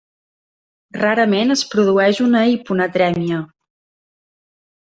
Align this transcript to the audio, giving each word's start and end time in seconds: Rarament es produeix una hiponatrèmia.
Rarament 1.01 1.55
es 1.57 1.61
produeix 1.75 2.23
una 2.29 2.43
hiponatrèmia. 2.55 3.45